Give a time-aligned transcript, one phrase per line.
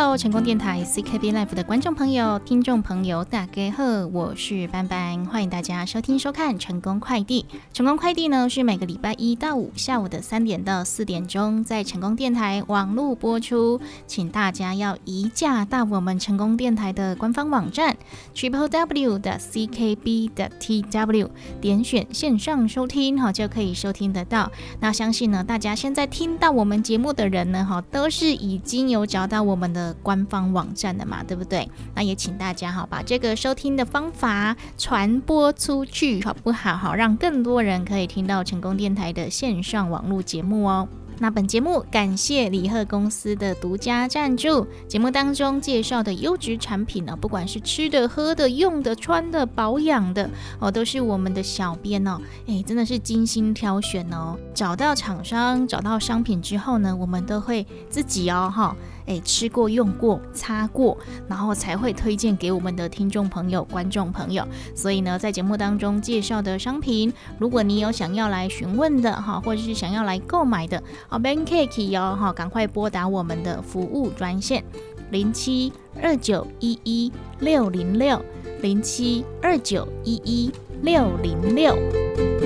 [0.00, 7.44] Hello，成功电台 CKB Life 的观众朋友、听众朋友，大家好，我是班班，欢迎大家收听收看成功快递。
[7.72, 17.96] 成功快递呢是每个礼拜一到五下午的三点到四点钟，在成功电台网络播出，请大家要移驾到我们成功电台的官方网站
[18.36, 21.28] triple w 的 CKB 的 TW，
[21.60, 24.52] 点选线上收听哈，就可以收听得到。
[24.78, 29.87] 那相信呢，大家现在听到我们节目的人呢，哈，都是已经有找到我们的。
[29.94, 31.68] 官方网站的嘛，对不对？
[31.94, 36.76] 那也请大家哈，把这个收听的方法传播出去，好不好？
[36.76, 40.88] 好，让更多人可以听到成功电台的线上网络节目哦。
[41.20, 50.30] 那本节目感谢李贺公司的独家赞助，节目当中介绍的优质产品呢，不管是吃的、喝的、用的、穿的、保养的
[50.60, 54.38] 哦，都是我们的小编哦，哎，真的是精心挑选哦。
[54.54, 58.76] 找到厂商、找到商品之后呢，我们都会自己哦，哈。
[59.08, 64.46] 哎，吃过、用过、擦过，然后才会推荐给我们的听众朋友、观众朋友。
[64.74, 74.62] 所以呢，在节目当中介绍的商品，如果你有想要来询问的哈，或者是想要来购买的，哦，Ben Cake 哦，哈，赶快拨打我们的服务专线
[75.10, 78.22] 零七二九一一六零六
[78.60, 82.37] 零七二九一一六零六。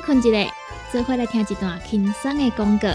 [0.00, 0.52] 困一下，
[0.90, 2.88] 做伙来听一段轻松的广告。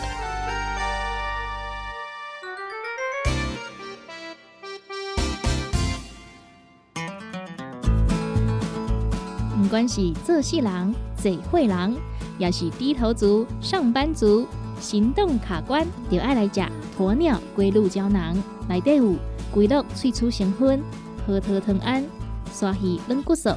[9.61, 11.95] 不管是做事人、嘴会人，
[12.39, 14.47] 也是低头族、上班族，
[14.79, 16.61] 行动卡关，就爱来食
[16.97, 18.35] 鸵鸟龟鹿胶囊。
[18.67, 19.13] 内底有
[19.53, 20.81] 龟鹿萃取成分，
[21.27, 22.03] 核桃藤胺、
[22.51, 23.49] 刷鱼软骨素，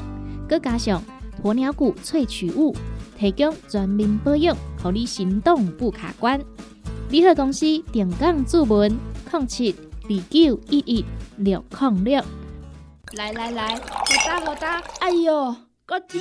[0.48, 1.02] 佮加上
[1.42, 2.76] 鸵鸟骨萃取物。
[3.22, 6.40] 提供全面保养，让你行动不卡关。
[7.08, 8.90] 联合公司定岗注文：
[9.30, 9.72] 零七
[10.02, 11.04] 二九一一
[11.36, 12.20] 六零六。
[13.12, 13.80] 来来来，好
[14.26, 14.82] 打好打！
[14.98, 15.54] 哎呦，
[15.86, 16.20] 够痛！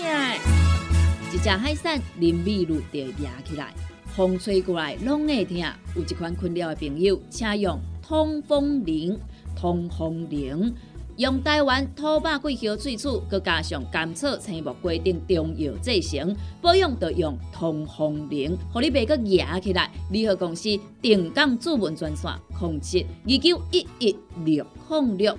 [1.33, 3.73] 一只海扇淋雨露就压起来，
[4.15, 5.57] 风吹过来拢会痛。
[5.95, 9.19] 有一款困扰的朋友，请用通风铃，
[9.55, 10.71] 通风铃。
[11.21, 19.87] 用台湾土八桂花萃取，佮加上甘草、青木、规定中药制成，保养要用通风灵，互你袂佮压起来。
[20.09, 25.37] 联合公司定岗主文专线：控制二九一一六零六。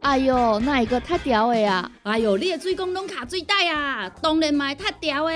[0.00, 1.90] 哎哟，那一个太屌的啊！
[2.02, 4.10] 哎哟，你的水工拢卡水袋啊！
[4.20, 5.34] 当然嘛太屌的。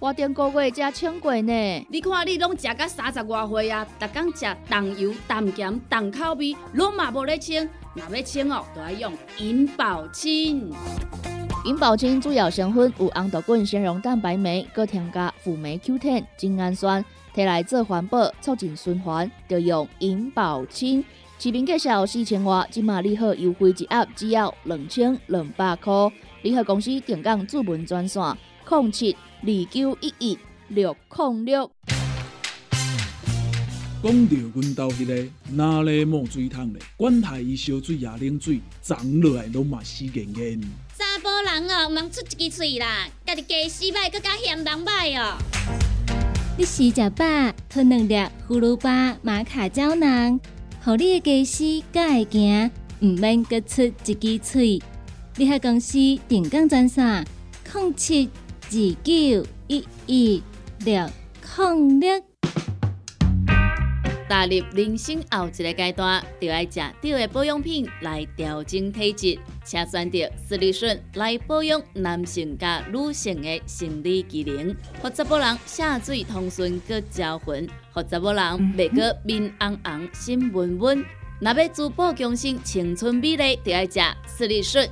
[0.00, 1.86] 我顶个月才称过呢。
[1.90, 7.68] 你看你拢食到三十外岁啊，逐天食重油、重咸、重口味，拢嘛无咧称。
[7.94, 10.72] 若要清哦，都要用银保清。
[11.66, 21.04] 银保清主要成分有红豆根、纤溶蛋白酶，搁添加辅酶 Q10、精氨酸，摕来做环保、促进循环，就用银保清。
[21.38, 25.92] 市面介绍四千瓦，今马利好优惠一盒只要两千两百块。
[26.42, 28.22] 利好公司定岗主文专线：
[28.68, 31.70] 零七二九一一六零六。
[34.02, 36.80] 讲到阮兜迄个哪里冒水桶咧？
[36.96, 40.58] 管他伊烧水也冷水，长落来拢嘛死严严。
[40.96, 45.36] 查甫人哦，毋通出一支嘴啦，家己家洗歹，更加嫌人歹哦。
[46.56, 48.14] 你食食饱，吞两粒
[48.48, 50.40] 葫芦巴、马卡胶囊，
[50.82, 52.70] 互你的家洗才会行，
[53.02, 54.80] 毋免各出一支嘴。
[55.36, 57.22] 你喺公司定岗赚啥？
[57.74, 58.30] 零七
[58.62, 58.70] 二
[59.04, 60.42] 九一一
[60.86, 61.06] 六
[61.58, 62.29] 零六。
[64.30, 74.72] 踏入人生后一个阶段，就要食对的保养品来调整体质，请选择斯利顺来保养男性加女性的生理机能，
[75.02, 78.42] 或者某人下水通顺个招魂，或者某人
[78.76, 81.04] 袂个面红红心温温。
[81.40, 84.88] 若要珠宝强身、青春美丽，就要食斯利顺。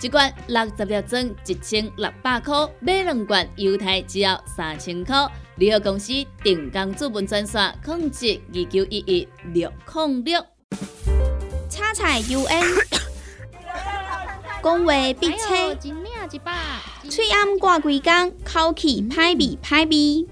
[0.00, 5.14] 一罐六十粒装，一千六百块；买两罐，犹太只要三千块。
[5.56, 6.12] 联合公司
[6.42, 10.42] 定岗资本专线：控制二九一一六零六。
[11.68, 12.64] 叉彩 UN，
[14.62, 15.76] 讲话必切，
[17.08, 20.26] 嘴暗挂几工，口气歹味歹味。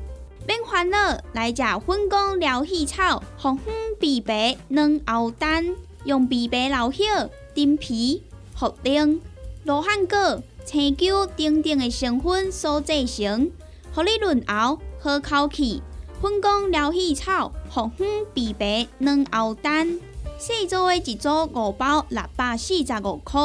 [0.46, 7.06] 免烦恼，来食粉果疗气草，红粉枇杷软藕丹，用枇杷老叶、
[7.54, 8.22] 丁皮、
[8.58, 9.20] 茯苓。
[9.64, 13.50] 罗汉果、青椒等等的成分所制成，
[13.94, 15.82] 互你润喉好口气。
[16.20, 19.98] 粉工疗气草、红粉枇杷软藕丹，
[20.38, 23.40] 细组的一组五包六百四十五块，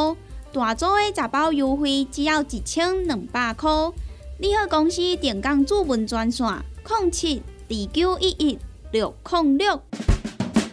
[0.51, 3.71] 大组的十包优惠只要一千两百块。
[4.37, 6.45] 你好，公司电工主文专线：
[6.99, 8.59] 零七二九一一
[8.91, 9.79] 六零六。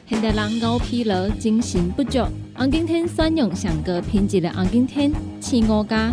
[0.09, 2.19] 现代人熬疲劳，精神不足。
[2.57, 6.13] 红景天选用上高品质的红景天，青五加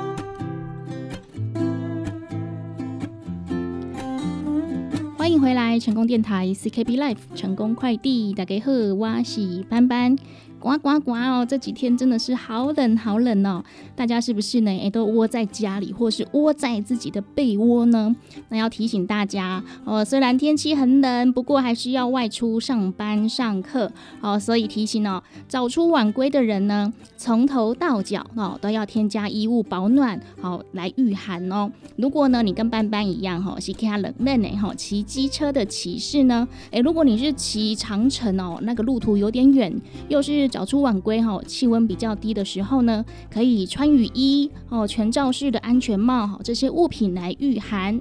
[5.41, 10.15] 回来，成功电台 CKB Life 成功快递，大家好，我是班班。
[10.61, 11.43] 呱呱呱哦！
[11.43, 13.63] 这几天真的是好冷好冷哦，
[13.95, 14.69] 大家是不是呢？
[14.69, 18.15] 诶，都窝在家里，或是窝在自己的被窝呢？
[18.49, 23.91] 那要提醒大家哦，虽然天气很冷，不过还是要外出上班上课
[24.21, 24.39] 哦。
[24.39, 31.71] 所以提醒哦，早出晚归的人呢，从头到脚哦都要添加衣物保暖，好来御寒哦。
[31.97, 39.73] 如果呢你跟班班一样哈，是他冷冷的哈，骑机车的骑士呢，诶，如果你是骑长城哦，那个路途有点远，
[40.07, 43.03] 又是早出晚归哈，气温比较低的时候呢，
[43.33, 47.99] 可以穿雨衣哦，全罩式的安全帽哈，这些物品来御寒，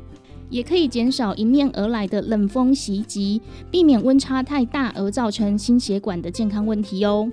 [0.50, 7.30] 也可以减少迎面而来的冷风袭击，避免温差太大而造成心血管的健康问题哦。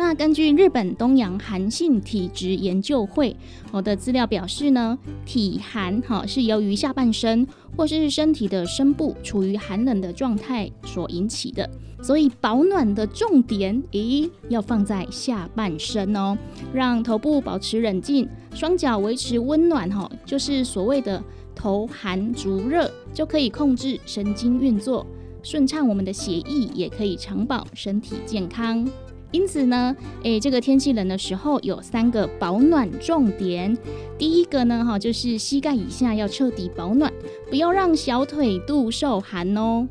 [0.00, 3.36] 那根据日本东洋寒性体质研究会
[3.70, 11.68] 我的资料表示呢，体寒哈是由于下半身或是身体的深部处于寒冷的状态所引起的，
[12.02, 16.34] 所以保暖的重点，咦，要放在下半身哦，
[16.72, 21.22] 让头部保持冷静，双脚维持温暖哈，就是所谓的
[21.54, 25.06] 头寒足热，就可以控制神经运作，
[25.42, 28.88] 顺畅我们的血液，也可以长保身体健康。
[29.32, 29.94] 因此呢，
[30.24, 33.76] 诶，这个天气冷的时候有三个保暖重点。
[34.18, 37.12] 第一个呢，哈，就是膝盖以下要彻底保暖，
[37.48, 39.86] 不要让小腿肚受寒哦。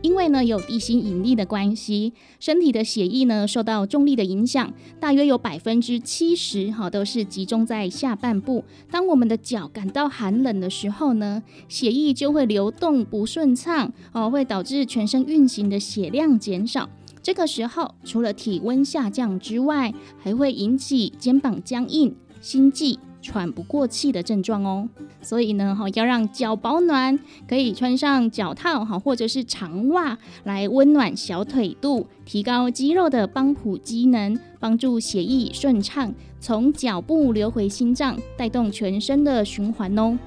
[0.00, 8.64] 因为呢，有地心引力的关系，身体的血液呢受到重力的影响，大约有百分之七十哈都是集中在下半部。
[8.90, 16.88] 当我们的脚感到寒冷的时候呢，血液就会流动不顺畅哦，会导致全身运行的血量减少。
[17.22, 24.88] 这个时候，除了体温下降之外，还会引起肩膀僵硬、心悸、喘不过气的症状哦。
[25.20, 27.16] 所以呢，哈，要让脚保暖，
[27.48, 40.18] 可以穿上脚套哈，或者是长袜来温暖小腿肚，提高肌肉的帮浦机能，帮助血液顺畅从脚部流回心脏，带动全身的循环哦。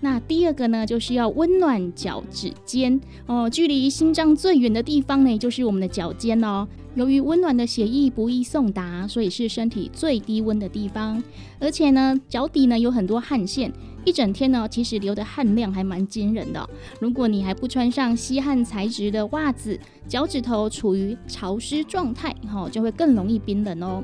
[0.00, 6.66] 那第二个呢，就是要温暖脚趾尖哦，距离心脏最远的地方呢，就是我们的脚尖哦。
[6.94, 11.22] 由于温暖的血液不易送达，所以是身体最低温的地方。
[11.60, 13.72] 而且呢，脚底呢有很多汗腺，
[14.04, 16.68] 一整天呢，其实流的汗量还蛮惊人的。
[17.00, 19.78] 如果你还不穿上吸汗材质的袜子，
[20.08, 24.02] 脚趾头处于潮湿状态，哈，就会更容易冰冷哦。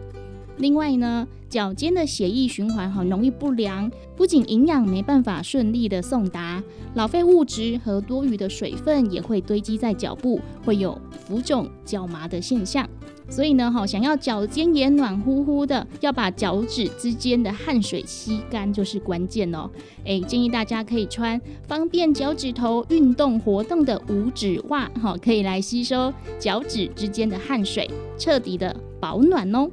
[0.59, 6.63] 另外呢，脚尖的血液循环很容易不良，不仅营养没办法顺利的送达，
[6.95, 12.89] 老废物质和多余的水分也会堆积在脚部，会有浮肿、脚麻的现象。
[13.29, 19.69] 所以呢，哈，想要脚尖也暖乎乎的，要把脚趾之间的汗水吸干就是关键哦。
[20.05, 29.69] 诶，建议大家可以穿方便脚趾头运动活动的五指袜，哈，可以来吸收脚趾之间的汗水，彻底的保暖哦。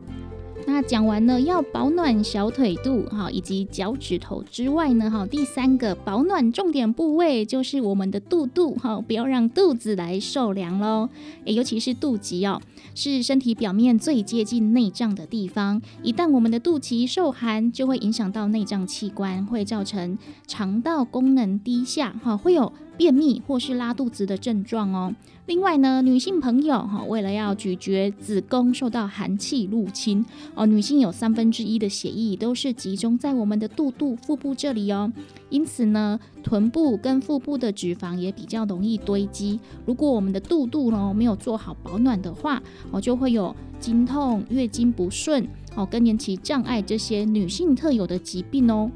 [0.68, 11.10] 那讲完了要保暖小腿肚哈，以及脚趾头之外呢哈，第三个保暖重点部位就是我们的肚肚哈，不要让肚子来受凉喽。
[11.46, 12.62] 诶，尤其是肚脐哦，
[12.96, 22.72] 是身体表面最接近内脏的地方，一旦我们的肚脐受寒，就会影响到内脏器官，会造成肠道功能低下哈，会有
[23.02, 25.12] 便秘或是拉肚子的症状哦。
[25.48, 35.12] 另外呢，女性朋友哈，为了要咀嚼子宫受到寒气入侵哦，女性有三分之一的血液都是集中在我们的肚肚、腹部这里哦，
[35.50, 39.60] 因此呢，臀部跟腹部的脂肪也比较容易堆积。
[39.88, 48.92] 如果我们的肚肚呢没有做好保暖的话，哦，就会有经痛、月经不顺哦、更年期障碍这些女性特有的疾病哦。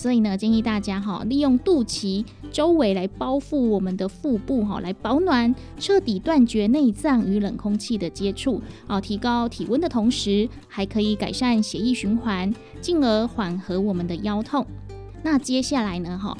[0.00, 14.66] 所以呢，建议大家哈，利用肚脐周围来包覆我们的腹部哈，来保暖，彻底断绝内脏与冷空气的接触啊，提高体温的同时，还可以改善血液循环，进而缓和我们的腰痛。
[15.22, 16.34] 那接下来呢，哈，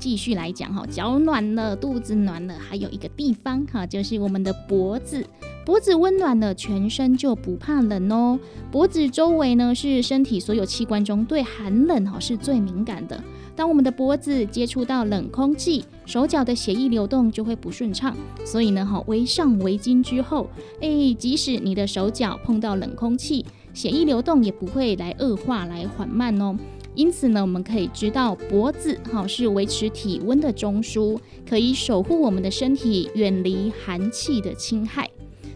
[0.00, 5.24] 继续来讲哈，脚暖了，肚子暖了，还有一个地方哈，就是我们的脖子。
[5.66, 8.40] 脖子温暖了，全身就不怕冷哦。
[8.72, 13.22] 脖子周围呢，是身体所有器官中对寒冷哈是最敏感的。
[13.54, 18.16] 当我们的脖子接触到冷空气，手脚的血液流动就会不顺畅。
[18.44, 20.48] 所以呢，哈，围上围巾之后，
[20.80, 26.56] 哎，即使你的手脚碰到冷空气，血液流动也不会来恶化、来缓慢哦。
[26.94, 31.18] 因此呢，我们可以知道脖子哈是维持体温的中枢，
[31.48, 35.08] 可以守护我们的身体远离寒气的侵害。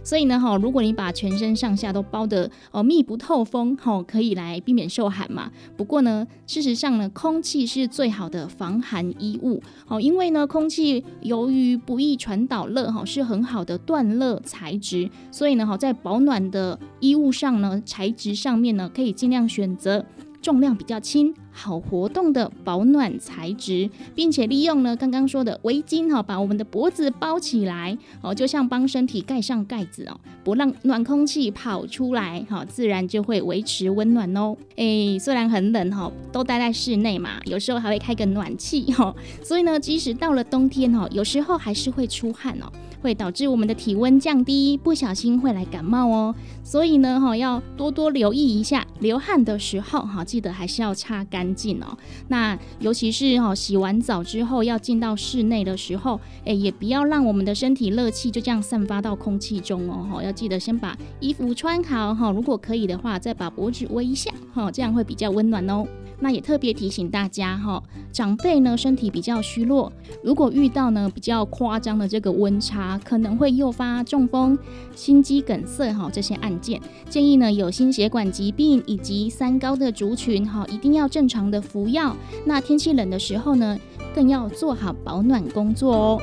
[0.03, 5.51] 所以呢，哈，如果你把全身上下都包得哦密不透风，哈，可以来避免受寒嘛。
[5.79, 15.09] 不过呢，事实上呢，空气是最好的防寒衣物，好，因为呢，空气由于不易传导热，哈，是很好的断热材质。
[15.31, 20.05] 所以呢，哈，在保暖的衣物上呢，材质上面呢，可以尽量选择。
[20.45, 34.57] 重量比较轻、好活动的保暖材质，并且利用呢刚刚说的围巾哈，把我们的脖子包起来哦，就像帮身体盖上盖子哦，不让暖空气跑出来哈，自然就会维持温暖哦。
[34.75, 42.67] 诶，虽然很冷哈，都待在室内嘛，有时候还会开个暖气哈，所以呢，即使到了冬天哈，有时候还是会出汗哦。
[43.05, 46.35] 会导致我们的体温降低，不小心会来感冒哦。
[46.63, 51.97] 所以呢，哈，要多多留意一下，流汗的时候，哈，记得还是要擦干干净哦。
[52.29, 60.07] 那尤其是哈，洗完澡之后要进到室内的时候，哎，也不要让我们的身体热气就这样散发到空气中哦。
[60.11, 65.87] 哈，要记得先把衣服穿好，哈，如果可以的话，再把脖子围一下，哈，这样会比较温暖哦。
[66.25, 74.59] 那也特别提醒大家哈，长辈呢身体比较虚弱，如果遇到呢比较夸张的这个温差，可能会诱发中风、
[74.97, 82.17] 心肌梗塞哈这些案件，建议呢有心血管疾病以及三高的族群哈，一定要正常的服药。
[82.47, 83.79] 那天气冷的时候呢，
[84.15, 86.23] 更要做好保暖工作哦。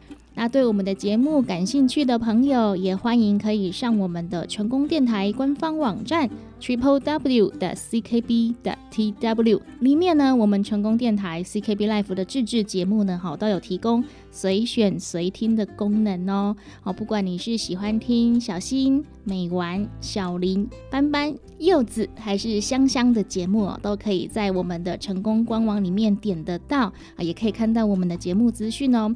[0.41, 6.27] 那对我们的节目感兴趣的朋友，也欢迎可以上我们的成功电台官方网站
[6.59, 16.55] triple w 的 ckb 的 tw 里面呢，我们成功电台 ckb life 的自制节目呢，好都有提供随选随听的功能哦。
[16.81, 29.15] 好，不管你是喜欢听小新、美玩、小林、斑斑、柚子，还是香香的节目哦，都可以在我们的成功官网里面点得到啊，也可以看到我们的节目资讯哦。